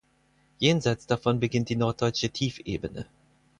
Jenseits 0.57 1.05
davon 1.05 1.39
beginnt 1.39 1.69
die 1.69 1.75
Norddeutsche 1.75 2.31
Tiefebene. 2.31 3.05